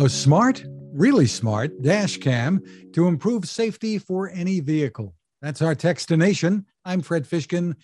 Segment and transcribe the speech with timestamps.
[0.00, 2.62] A smart, really smart dash cam
[2.94, 5.14] to improve safety for any vehicle.
[5.42, 6.64] That's our Techstination.
[6.86, 7.74] I'm Fred Fishkin.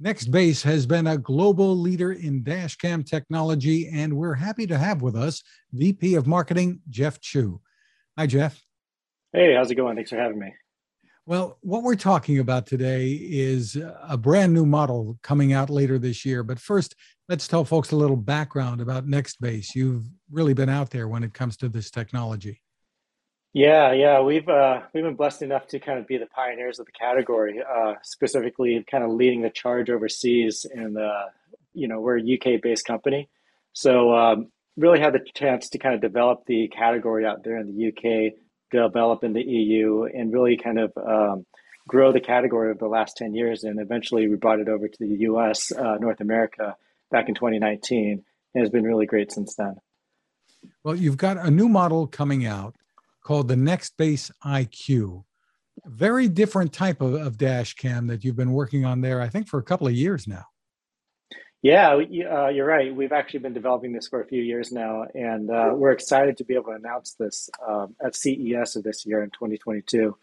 [0.00, 5.02] Nextbase has been a global leader in dash cam technology, and we're happy to have
[5.02, 5.42] with us
[5.72, 7.60] VP of Marketing, Jeff Chu.
[8.16, 8.62] Hi, Jeff.
[9.32, 9.96] Hey, how's it going?
[9.96, 10.54] Thanks for having me.
[11.26, 16.26] Well, what we're talking about today is a brand new model coming out later this
[16.26, 16.42] year.
[16.42, 16.94] But first,
[17.30, 19.74] let's tell folks a little background about Nextbase.
[19.74, 22.60] You've really been out there when it comes to this technology.
[23.54, 26.86] Yeah, yeah, we've uh, we've been blessed enough to kind of be the pioneers of
[26.86, 30.66] the category, uh, specifically kind of leading the charge overseas.
[30.74, 31.26] And uh,
[31.72, 33.30] you know, we're a UK-based company,
[33.72, 37.74] so um, really had the chance to kind of develop the category out there in
[37.74, 38.34] the UK
[38.82, 41.46] develop in the EU and really kind of um,
[41.86, 43.64] grow the category over the last 10 years.
[43.64, 46.76] And eventually we brought it over to the US, uh, North America,
[47.10, 48.24] back in 2019.
[48.54, 49.76] And it's been really great since then.
[50.82, 52.74] Well, you've got a new model coming out
[53.22, 55.24] called the Nextbase IQ.
[55.84, 59.48] Very different type of, of dash cam that you've been working on there, I think,
[59.48, 60.44] for a couple of years now.
[61.64, 62.94] Yeah, uh, you're right.
[62.94, 66.44] We've actually been developing this for a few years now, and uh, we're excited to
[66.44, 70.14] be able to announce this um, at CES of this year in 2022.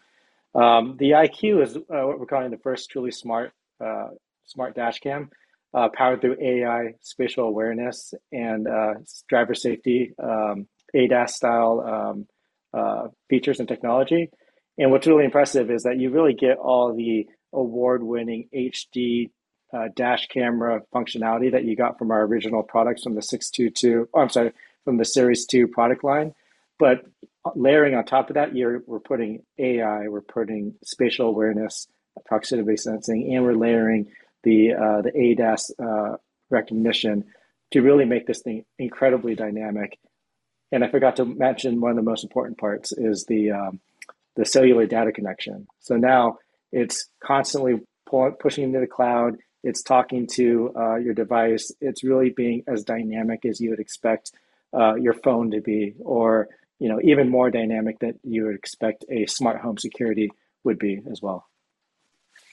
[0.54, 3.52] Um, the IQ is uh, what we're calling the first truly smart
[3.84, 4.10] uh,
[4.44, 5.30] smart dash cam,
[5.74, 8.94] uh, powered through AI, spatial awareness, and uh,
[9.28, 12.24] driver safety, um, ADAS style
[12.72, 14.30] um, features and technology.
[14.78, 19.30] And what's really impressive is that you really get all the award winning HD
[19.72, 24.20] uh, dash camera functionality that you got from our original products from the 622, oh,
[24.20, 24.52] I'm sorry,
[24.84, 26.34] from the Series 2 product line.
[26.78, 27.04] But
[27.54, 31.86] layering on top of that, you're, we're putting AI, we're putting spatial awareness,
[32.26, 34.10] proximity sensing, and we're layering
[34.42, 36.16] the, uh, the ADAS uh,
[36.50, 37.24] recognition
[37.70, 39.98] to really make this thing incredibly dynamic.
[40.70, 43.80] And I forgot to mention one of the most important parts is the, um,
[44.36, 45.66] the cellular data connection.
[45.80, 46.38] So now
[46.72, 47.80] it's constantly
[48.40, 51.72] pushing into the cloud it's talking to uh, your device.
[51.80, 54.32] It's really being as dynamic as you would expect
[54.72, 59.04] uh, your phone to be, or you know, even more dynamic that you would expect
[59.10, 60.30] a smart home security
[60.64, 61.46] would be as well.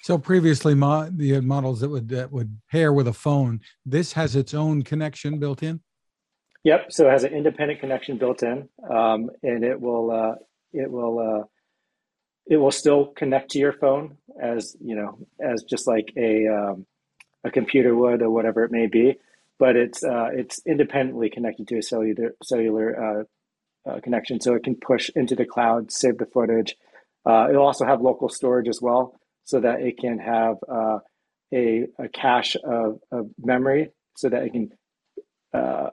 [0.04, 4.36] So previously, mo- the models that would that would pair with a phone, this has
[4.36, 5.82] its own connection built in.
[6.64, 6.92] Yep.
[6.92, 10.36] So it has an independent connection built in, um, and it will uh,
[10.74, 11.44] it will uh,
[12.48, 16.86] it will still connect to your phone as you know as just like a um,
[17.44, 19.16] a computer would or whatever it may be,
[19.58, 22.88] but it's uh, it's independently connected to a cellular cellular
[23.86, 26.76] uh, uh, connection, so it can push into the cloud, save the footage.
[27.26, 31.00] Uh, it'll also have local storage as well, so that it can have uh,
[31.54, 34.70] a, a cache of, of memory, so that it can
[35.54, 35.90] uh,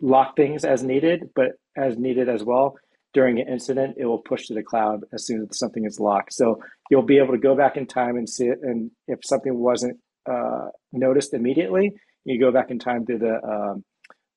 [0.00, 2.76] lock things as needed, but as needed as well.
[3.12, 6.32] During an incident, it will push to the cloud as soon as something is locked.
[6.32, 6.60] So
[6.90, 8.58] you'll be able to go back in time and see it.
[8.62, 11.94] And if something wasn't uh, noticed immediately.
[12.24, 13.84] You go back in time to the um,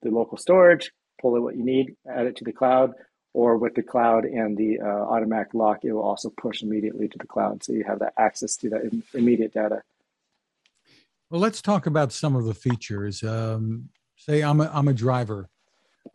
[0.02, 2.94] the local storage, pull it what you need, add it to the cloud,
[3.34, 7.18] or with the cloud and the uh, automatic lock, it will also push immediately to
[7.20, 9.81] the cloud, so you have that access to that Im- immediate data.
[11.30, 13.24] Well, let's talk about some of the features.
[13.24, 15.50] Um, say I'm a, I'm a driver.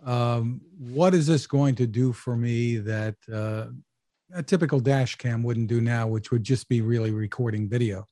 [0.05, 3.67] Um, what is this going to do for me that uh,
[4.35, 8.09] a typical dash cam wouldn't do now, which would just be really recording video?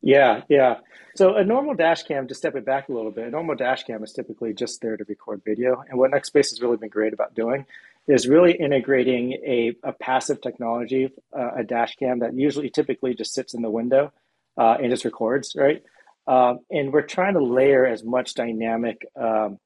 [0.00, 0.76] Yeah, yeah.
[1.16, 3.84] So a normal dash cam, to step it back a little bit, a normal dash
[3.84, 5.82] cam is typically just there to record video.
[5.88, 7.66] And what Nextbase has really been great about doing
[8.06, 13.34] is really integrating a, a passive technology, uh, a dash cam that usually typically just
[13.34, 14.12] sits in the window
[14.56, 15.82] uh, and just records, right?
[16.26, 19.58] Um, and we're trying to layer as much dynamic um,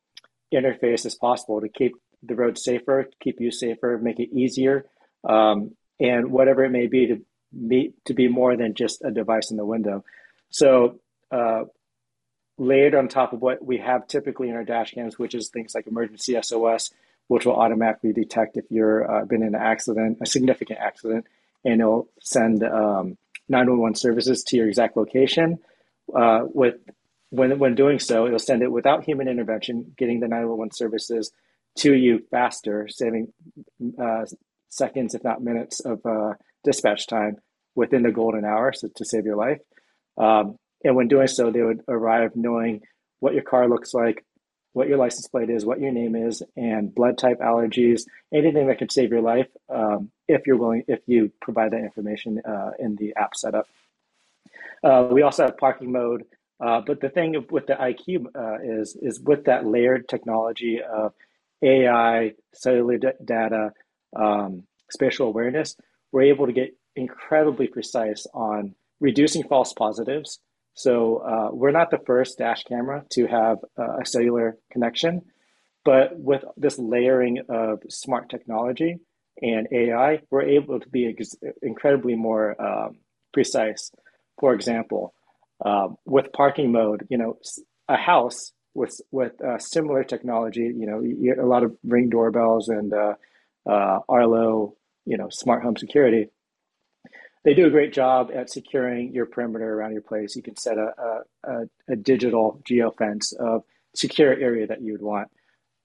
[0.53, 4.87] interface as possible to keep the road safer, keep you safer, make it easier,
[5.29, 7.21] um, and whatever it may be to
[7.69, 10.05] be to be more than just a device in the window.
[10.53, 11.65] So uh,
[12.59, 15.75] layered on top of what we have typically in our dash cams, which is things
[15.75, 16.93] like emergency SOS,
[17.27, 21.27] which will automatically detect if you're uh, been in an accident, a significant accident,
[21.65, 23.17] and it'll send um,
[23.49, 25.59] 911 services to your exact location.
[26.15, 26.75] Uh, with
[27.31, 31.33] when when doing so, it'll send it without human intervention, getting the 911 services
[31.77, 33.33] to you faster, saving
[33.99, 34.27] uh,
[34.69, 37.39] seconds, if not minutes, of uh, dispatch time
[37.75, 39.61] within the golden hour so to save your life.
[40.17, 42.83] Um, and when doing so, they would arrive knowing
[43.21, 44.25] what your car looks like,
[44.73, 48.79] what your license plate is, what your name is, and blood type, allergies, anything that
[48.79, 52.97] could save your life um, if you're willing, if you provide that information uh, in
[52.97, 53.67] the app setup.
[54.83, 56.25] Uh, we also have parking mode,
[56.59, 61.13] uh, but the thing with the IQ uh, is is with that layered technology of
[61.63, 63.73] AI, cellular d- data,
[64.17, 65.77] um, spatial awareness,
[66.11, 70.39] we're able to get incredibly precise on reducing false positives.
[70.75, 75.23] So uh, we're not the first dash camera to have uh, a cellular connection,
[75.85, 78.99] but with this layering of smart technology
[79.43, 82.99] and AI, we're able to be ex- incredibly more um,
[83.33, 83.91] precise.
[84.39, 85.15] For example,
[85.65, 87.39] um, with parking mode, you know,
[87.89, 91.03] a house with with uh, similar technology, you know,
[91.43, 93.15] a lot of ring doorbells and uh,
[93.69, 96.29] uh, Arlo, you know, smart home security.
[97.45, 100.37] They do a great job at securing your perimeter around your place.
[100.37, 101.53] You can set a, a,
[101.89, 105.29] a digital geofence of secure area that you would want,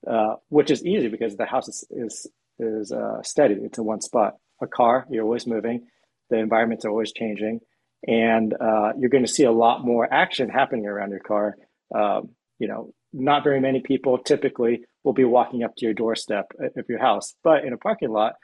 [0.06, 2.26] uh, which is easy because the house is is,
[2.58, 3.54] is uh, steady.
[3.54, 4.36] It's in one spot.
[4.60, 5.86] A car, you're always moving.
[6.30, 7.60] The environments are always changing
[8.06, 11.56] and uh, you're going to see a lot more action happening around your car.
[11.94, 16.52] Um, you know, not very many people typically will be walking up to your doorstep
[16.76, 18.34] of your house, but in a parking lot,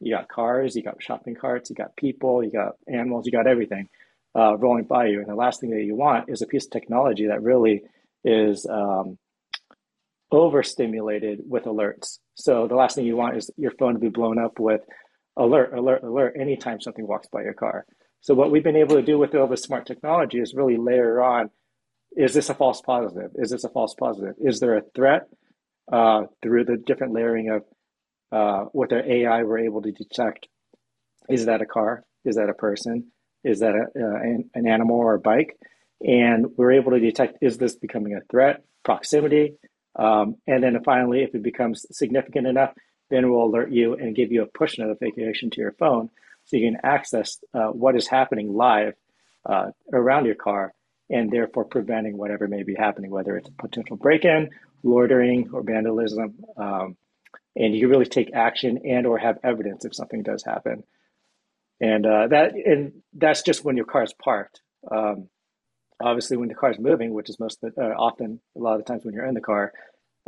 [0.00, 3.46] you got cars, you got shopping carts, you got people, you got animals, you got
[3.46, 3.88] everything
[4.36, 5.18] uh, rolling by you.
[5.20, 7.82] And the last thing that you want is a piece of technology that really
[8.24, 9.18] is um,
[10.30, 12.18] overstimulated with alerts.
[12.34, 14.82] So the last thing you want is your phone to be blown up with
[15.36, 17.84] alert, alert, alert anytime something walks by your car.
[18.20, 21.22] So what we've been able to do with all this smart technology is really layer
[21.22, 21.50] on,
[22.16, 23.30] is this a false positive?
[23.36, 24.34] Is this a false positive?
[24.38, 25.28] Is there a threat
[25.92, 27.62] uh, through the different layering of
[28.32, 30.48] uh, with our AI, we're able to detect,
[31.28, 32.04] is that a car?
[32.24, 33.10] Is that a person?
[33.44, 35.58] Is that a, uh, an, an animal or a bike?
[36.00, 39.54] And we're able to detect, is this becoming a threat, proximity?
[39.96, 42.72] Um, and then finally, if it becomes significant enough,
[43.10, 46.10] then we'll alert you and give you a push notification to your phone
[46.44, 48.94] so you can access uh, what is happening live
[49.46, 50.72] uh, around your car
[51.10, 54.50] and therefore preventing whatever may be happening, whether it's a potential break-in,
[54.82, 56.34] loitering, or vandalism.
[56.56, 56.96] Um,
[57.56, 60.84] and you can really take action and or have evidence if something does happen.
[61.80, 64.60] And uh, that and that's just when your car is parked.
[64.90, 65.28] Um,
[66.00, 68.84] obviously, when the car is moving, which is most the, uh, often a lot of
[68.84, 69.72] the times when you're in the car,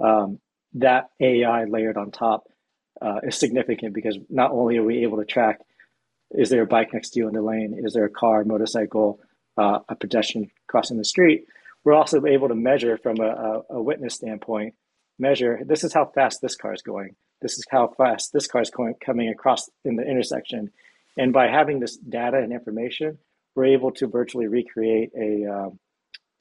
[0.02, 0.38] um,
[0.74, 2.44] that AI layered on top
[3.02, 5.60] uh, is significant because not only are we able to track
[6.32, 7.74] is there a bike next to you in the lane?
[7.76, 9.20] Is there a car, motorcycle,
[9.56, 11.46] uh, a pedestrian crossing the street?
[11.84, 14.74] We're also able to measure from a, a, a, witness standpoint,
[15.20, 17.16] measure this is how fast this car is going.
[17.40, 20.70] This is how fast this car is going, coming across in the intersection.
[21.16, 23.18] And by having this data and information,
[23.54, 25.78] we're able to virtually recreate a, um,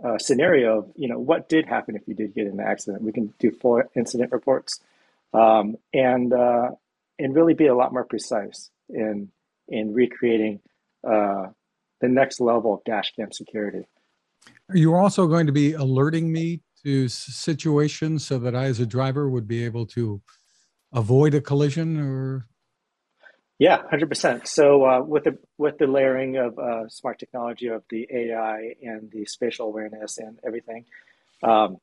[0.03, 3.03] a scenario of, you know, what did happen if you did get in an accident.
[3.03, 4.79] We can do full incident reports
[5.33, 6.71] um, and, uh,
[7.17, 9.31] and really be a lot more precise in
[9.69, 10.59] in recreating
[11.07, 11.47] uh,
[12.01, 13.87] the next level of dash cam security.
[14.69, 19.29] Are also going to be alerting me to situations so that I, as a driver,
[19.29, 20.21] would be able to
[20.93, 22.47] avoid a collision or?
[23.57, 24.47] Yeah, hundred percent.
[24.47, 29.11] So uh, with the with the layering of uh, smart technology of the AI and
[29.11, 30.85] the spatial awareness and everything,
[31.43, 31.77] um,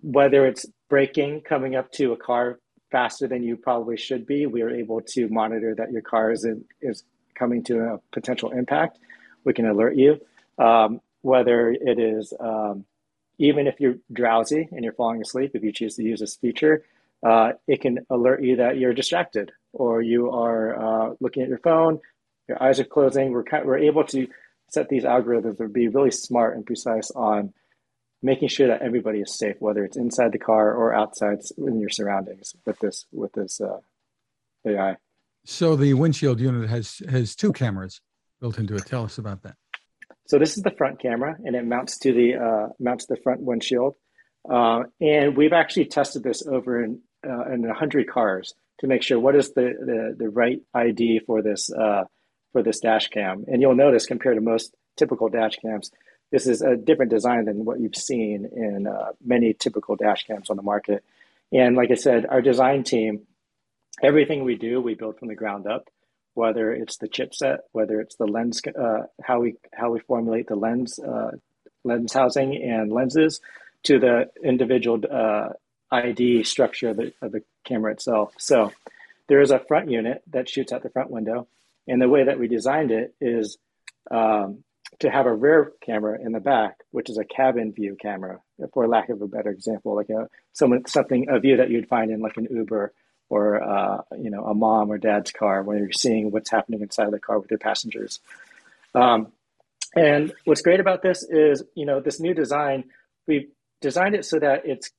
[0.00, 2.58] whether it's braking coming up to a car
[2.90, 6.44] faster than you probably should be, we are able to monitor that your car is,
[6.44, 7.04] in, is
[7.34, 8.98] coming to a potential impact.
[9.44, 10.20] We can alert you.
[10.58, 12.84] Um, whether it is um,
[13.38, 16.84] even if you're drowsy and you're falling asleep, if you choose to use this feature,
[17.24, 21.58] uh, it can alert you that you're distracted or you are uh, looking at your
[21.58, 22.00] phone,
[22.48, 23.32] your eyes are closing.
[23.32, 24.28] We're, we're able to
[24.68, 27.52] set these algorithms to be really smart and precise on
[28.22, 31.90] making sure that everybody is safe, whether it's inside the car or outside in your
[31.90, 33.78] surroundings with this with this uh,
[34.66, 34.96] AI.
[35.44, 38.00] So the windshield unit has has two cameras
[38.40, 38.86] built into it.
[38.86, 39.56] Tell us about that.
[40.28, 43.40] So this is the front camera, and it mounts to the uh, mounts the front
[43.40, 43.96] windshield.
[44.48, 49.18] Uh, and we've actually tested this over in uh, in hundred cars to make sure
[49.18, 52.04] what is the the, the right ID for this uh,
[52.52, 53.44] for this dash cam.
[53.48, 55.90] And you'll notice compared to most typical dash cams,
[56.30, 60.50] this is a different design than what you've seen in uh, many typical dash cams
[60.50, 61.04] on the market.
[61.52, 63.22] And like I said, our design team,
[64.02, 65.88] everything we do, we build from the ground up.
[66.38, 70.54] Whether it's the chipset, whether it's the lens, uh, how we how we formulate the
[70.54, 71.32] lens uh,
[71.82, 73.40] lens housing and lenses,
[73.82, 75.48] to the individual uh,
[75.90, 78.34] ID structure of the, of the camera itself.
[78.38, 78.70] So
[79.26, 81.48] there is a front unit that shoots out the front window,
[81.88, 83.58] and the way that we designed it is
[84.12, 84.62] um,
[85.00, 88.38] to have a rear camera in the back, which is a cabin view camera,
[88.72, 92.12] for lack of a better example, like a someone something a view that you'd find
[92.12, 92.92] in like an Uber
[93.28, 97.10] or uh, you know a mom or dad's car, where you're seeing what's happening inside
[97.10, 98.20] the car with your passengers.
[98.94, 99.32] Um,
[99.94, 102.84] and what's great about this is, you know, this new design,
[103.26, 103.48] we've
[103.80, 104.90] designed it so that it's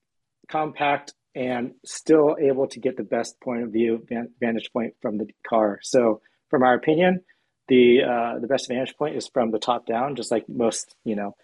[0.48, 4.06] compact and still able to get the best point of view
[4.40, 5.80] vantage point from the car.
[5.84, 7.22] So, from our opinion,
[7.68, 11.16] the uh, the best vantage point is from the top down, just like most you
[11.16, 11.36] know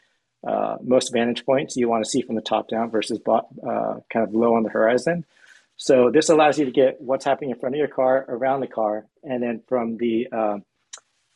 [0.46, 4.28] uh, most vantage points you want to see from the top down versus uh, kind
[4.28, 5.24] of low on the horizon.
[5.78, 8.68] So this allows you to get what's happening in front of your car, around the
[8.68, 10.58] car, and then from the uh,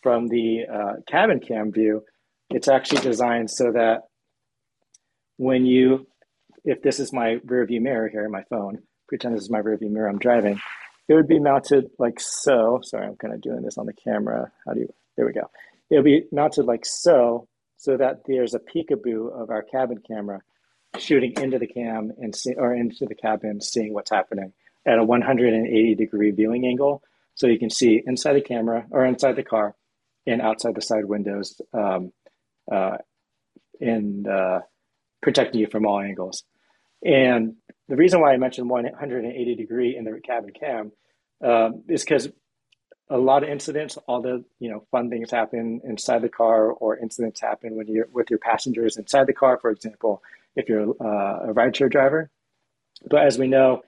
[0.01, 2.03] from the uh, cabin cam view,
[2.49, 4.03] it's actually designed so that
[5.35, 6.07] when you,
[6.63, 9.59] if this is my rear view mirror here in my phone, pretend this is my
[9.59, 10.59] rear view mirror I'm driving,
[11.09, 12.79] it would be mounted like so.
[12.83, 14.51] Sorry, I'm kind of doing this on the camera.
[14.65, 15.49] How do you, there we go.
[15.89, 20.41] It'll be mounted like so, so that there's a peekaboo of our cabin camera
[20.97, 24.53] shooting into the cam and see, or into the cabin, seeing what's happening
[24.85, 27.03] at a 180 degree viewing angle.
[27.35, 29.75] So you can see inside the camera or inside the car
[30.25, 32.11] and outside the side windows um,
[32.71, 32.97] uh,
[33.79, 34.59] and uh,
[35.21, 36.43] protecting you from all angles.
[37.03, 37.55] And
[37.87, 40.91] the reason why I mentioned 180 degree in the cabin cam
[41.43, 42.29] uh, is because
[43.09, 46.97] a lot of incidents, all the you know fun things happen inside the car, or
[46.97, 49.57] incidents happen when you're with your passengers inside the car.
[49.59, 50.21] For example,
[50.59, 52.29] if you're uh, a rideshare driver.
[53.09, 53.81] But as we know,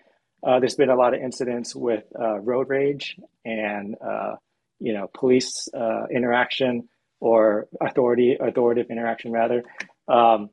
[0.44, 4.36] uh, there's been a lot of incidents with uh, road rage and uh,
[4.80, 9.64] you know police uh, interaction or authority authoritative interaction rather,
[10.08, 10.50] um,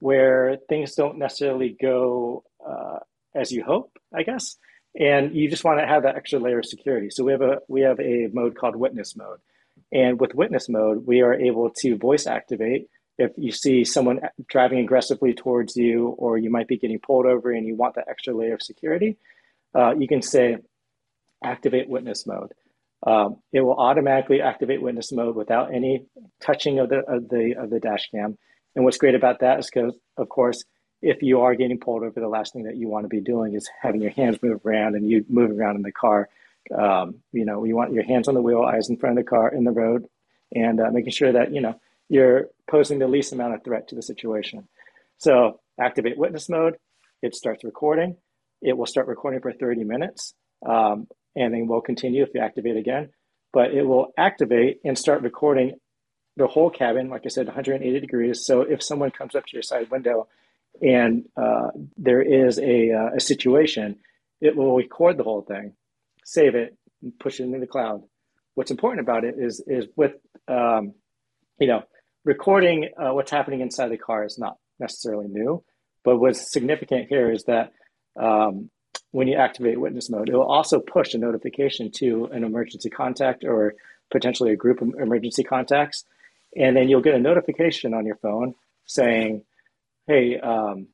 [0.00, 2.98] where things don't necessarily go uh,
[3.34, 4.56] as you hope, I guess,
[4.98, 7.10] and you just want to have that extra layer of security.
[7.10, 9.38] So we have a we have a mode called witness mode,
[9.92, 14.78] and with witness mode, we are able to voice activate if you see someone driving
[14.78, 18.34] aggressively towards you, or you might be getting pulled over and you want that extra
[18.34, 19.16] layer of security,
[19.74, 20.58] uh, you can say
[21.42, 22.54] activate witness mode.
[23.06, 26.06] Um, it will automatically activate witness mode without any
[26.40, 28.38] touching of the of the of the dash cam.
[28.74, 30.64] And what's great about that is because, of course,
[31.00, 33.54] if you are getting pulled over, the last thing that you want to be doing
[33.54, 36.28] is having your hands move around and you moving around in the car.
[36.76, 39.28] Um, you know, you want your hands on the wheel, eyes in front of the
[39.28, 40.06] car in the road,
[40.52, 43.94] and uh, making sure that you know you're posing the least amount of threat to
[43.94, 44.68] the situation.
[45.18, 46.76] So activate witness mode,
[47.22, 48.16] it starts recording.
[48.62, 50.34] It will start recording for 30 minutes
[50.66, 53.10] um, and then will continue if you activate again.
[53.52, 55.78] But it will activate and start recording
[56.36, 58.44] the whole cabin, like I said, 180 degrees.
[58.44, 60.28] So if someone comes up to your side window
[60.80, 63.96] and uh, there is a, uh, a situation,
[64.40, 65.74] it will record the whole thing,
[66.24, 68.02] save it, and push it into the cloud.
[68.54, 70.12] What's important about it is is with
[70.48, 70.94] um,
[71.58, 71.82] you know
[72.24, 75.62] recording uh, what's happening inside the car is not necessarily new,
[76.04, 77.72] but what's significant here is that
[78.18, 78.70] um,
[79.10, 83.44] when you activate witness mode, it will also push a notification to an emergency contact
[83.44, 83.74] or
[84.10, 86.04] potentially a group of emergency contacts.
[86.56, 88.54] And then you'll get a notification on your phone
[88.86, 89.44] saying,
[90.06, 90.88] hey, um,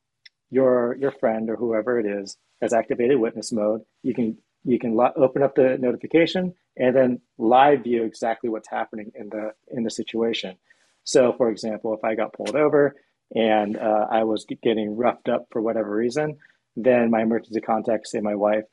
[0.51, 3.83] your, your friend or whoever it is has activated witness mode.
[4.03, 8.69] You can, you can lo- open up the notification and then live view exactly what's
[8.69, 10.57] happening in the, in the situation.
[11.05, 12.95] So, for example, if I got pulled over
[13.35, 16.39] and uh, I was getting roughed up for whatever reason,
[16.77, 18.65] then my emergency contact, say my wife,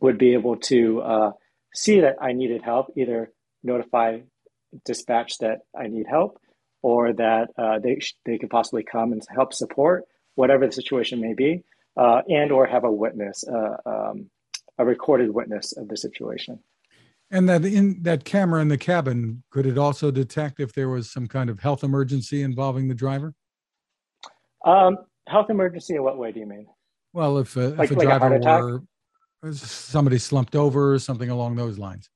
[0.00, 1.30] would be able to uh,
[1.74, 3.30] see that I needed help, either
[3.62, 4.20] notify
[4.84, 6.38] dispatch that I need help,
[6.82, 11.34] or that uh, they they could possibly come and help support whatever the situation may
[11.34, 11.62] be,
[11.96, 14.30] uh, and or have a witness, uh, um,
[14.78, 16.58] a recorded witness of the situation.
[17.34, 21.10] And that in that camera in the cabin, could it also detect if there was
[21.10, 23.34] some kind of health emergency involving the driver?
[24.64, 26.68] Um, health emergency in what way do you mean?
[27.12, 28.82] Well, if a, like, if a like driver a were
[29.44, 32.08] uh, somebody slumped over, or something along those lines.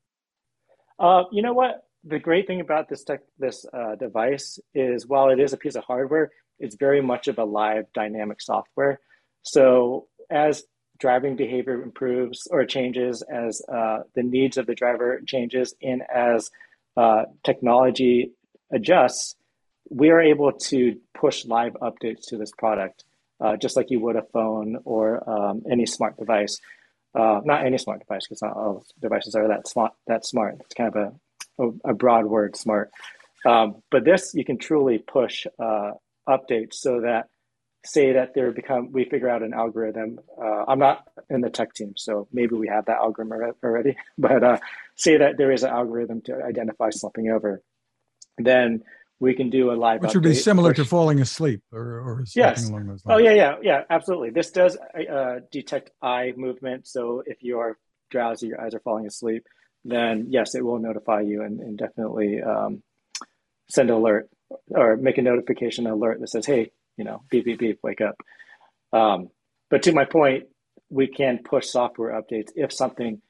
[1.01, 1.83] Uh, you know what?
[2.05, 5.75] The great thing about this tech, this uh, device is, while it is a piece
[5.75, 9.01] of hardware, it's very much of a live dynamic software.
[9.43, 10.63] So as
[10.99, 16.50] driving behavior improves or changes as uh, the needs of the driver changes and as
[16.97, 18.33] uh, technology
[18.73, 19.37] adjusts,
[19.90, 23.05] we are able to push live updates to this product,
[23.40, 26.61] uh, just like you would a phone or um, any smart device.
[27.14, 29.93] Uh, not any smart device, because not all devices are that smart.
[30.07, 30.57] That smart.
[30.61, 31.14] It's kind of
[31.59, 32.90] a, a, broad word, smart.
[33.47, 35.93] Um, but this, you can truly push uh,
[36.28, 37.28] updates so that
[37.85, 41.73] say that there become we figure out an algorithm uh, i'm not in the tech
[41.75, 44.59] team so maybe we have that algorithm already but uh,
[44.97, 47.63] say that there is an algorithm to identify slumping over
[48.39, 48.83] then
[49.21, 52.69] we can do a live which would be similar to falling asleep or, or yes.
[52.69, 53.17] along those lines.
[53.17, 57.79] oh yeah yeah yeah absolutely this does uh, detect eye movement so if you are
[58.11, 59.47] drowsy your eyes are falling asleep
[59.85, 62.83] then yes it will notify you and, and definitely um,
[63.69, 64.29] send an alert
[64.71, 68.17] or make a notification alert that says hey you know, beep, beep, beep, wake up.
[68.93, 69.31] Um,
[69.71, 70.45] but to my point,
[70.90, 73.23] we can push software updates if something,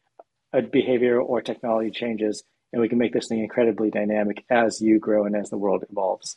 [0.52, 4.98] a behavior or technology changes, and we can make this thing incredibly dynamic as you
[4.98, 6.36] grow and as the world evolves.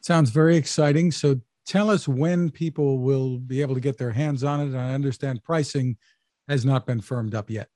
[0.00, 1.10] Sounds very exciting.
[1.10, 4.76] So tell us when people will be able to get their hands on it.
[4.76, 5.96] I understand pricing
[6.48, 7.68] has not been firmed up yet.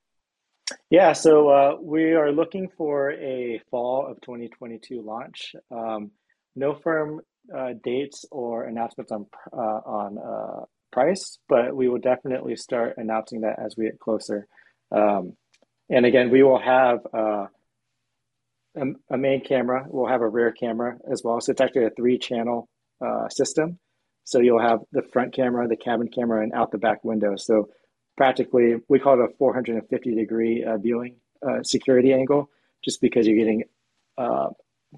[0.90, 5.54] Yeah, so uh, we are looking for a fall of 2022 launch.
[5.70, 6.12] Um,
[6.54, 7.20] no firm
[7.54, 13.40] uh, dates or announcements on uh, on uh, price, but we will definitely start announcing
[13.40, 14.46] that as we get closer.
[14.92, 15.36] Um,
[15.88, 17.46] and again, we will have uh,
[18.76, 19.84] a, a, main camera.
[19.88, 21.40] We'll have a rear camera as well.
[21.40, 22.68] So it's actually a three-channel
[23.04, 23.78] uh, system.
[24.24, 27.34] So you'll have the front camera, the cabin camera, and out the back window.
[27.36, 27.70] So
[28.16, 31.16] practically, we call it a 450 degree viewing
[31.62, 32.50] security angle,
[32.84, 33.64] just because you're getting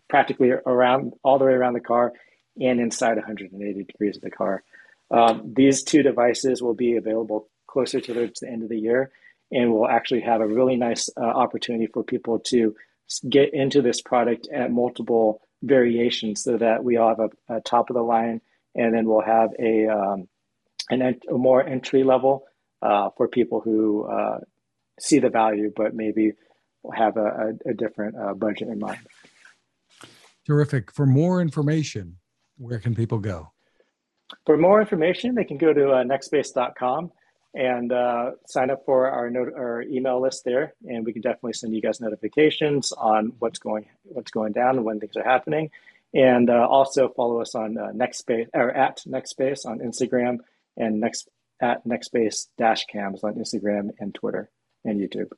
[0.08, 2.12] practically around all the way around the car
[2.60, 4.62] and inside 180 degrees of the car.
[5.10, 9.10] Um, these two devices will be available closer to the, end of the year,
[9.50, 12.74] and will actually have a really nice uh, opportunity for people to
[13.28, 17.90] get into this product at multiple variations, so that we all have a, a top
[17.90, 18.40] of the line,
[18.74, 20.28] and then we'll have a um,
[20.90, 22.44] an a more entry level
[22.80, 24.38] uh, for people who uh,
[24.98, 26.32] see the value, but maybe
[26.94, 29.00] have a, a, a different uh, budget in mind.
[30.46, 30.92] Terrific.
[30.92, 32.16] For more information,
[32.58, 33.52] where can people go?
[34.46, 37.12] For more information, they can go to uh, nextbase.com
[37.54, 41.52] and uh, sign up for our, not- our email list there, and we can definitely
[41.52, 45.70] send you guys notifications on what's going what's going down and when things are happening.
[46.14, 50.38] And uh, also follow us on uh, Nextbase or at Nextbase on Instagram
[50.76, 51.28] and next
[51.60, 54.50] at Nextbase dash cams on Instagram and Twitter
[54.84, 55.30] and YouTube.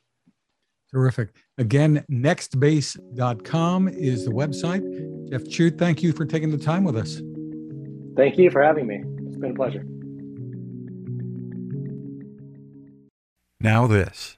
[0.90, 1.30] Terrific.
[1.58, 5.13] Again, nextbase.com is the website.
[5.30, 7.20] Jeff Chu, thank you for taking the time with us.
[8.16, 9.02] Thank you for having me.
[9.26, 9.84] It's been a pleasure.
[13.60, 14.36] Now, this.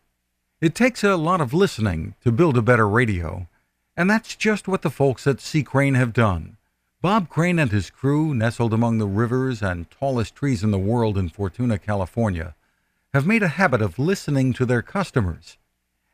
[0.60, 3.48] It takes a lot of listening to build a better radio,
[3.96, 5.62] and that's just what the folks at C.
[5.62, 6.56] Crane have done.
[7.02, 11.18] Bob Crane and his crew, nestled among the rivers and tallest trees in the world
[11.18, 12.54] in Fortuna, California,
[13.12, 15.58] have made a habit of listening to their customers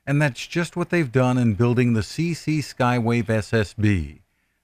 [0.06, 4.20] and that's just what they've done in building the CC Skywave SSB,